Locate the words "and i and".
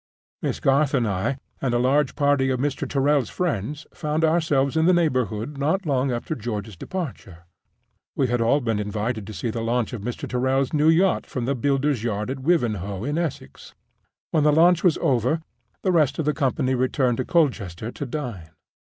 0.95-1.75